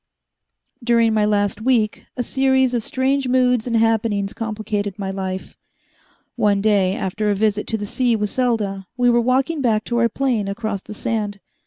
During 0.83 1.13
my 1.13 1.25
last 1.25 1.61
week, 1.61 2.07
a 2.17 2.23
series 2.23 2.73
of 2.73 2.81
strange 2.81 3.27
moods 3.27 3.67
and 3.67 3.77
happenings 3.77 4.33
complicated 4.33 4.97
my 4.97 5.11
life. 5.11 5.55
One 6.35 6.59
day, 6.59 6.95
after 6.95 7.29
a 7.29 7.35
visit 7.35 7.67
to 7.67 7.77
the 7.77 7.85
sea 7.85 8.15
with 8.15 8.31
Selda, 8.31 8.87
we 8.97 9.11
were 9.11 9.21
walking 9.21 9.61
back 9.61 9.83
to 9.83 9.99
our 9.99 10.09
plane 10.09 10.47
across 10.47 10.81
the 10.81 10.95
sand. 10.95 11.39